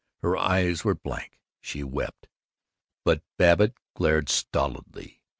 Her 0.23 0.35
eyes 0.35 0.83
were 0.83 0.95
blank. 0.95 1.37
She 1.59 1.83
wept. 1.83 2.27
But 3.05 3.21
Babbitt 3.37 3.77
glared 3.93 4.29
stolidly. 4.29 5.21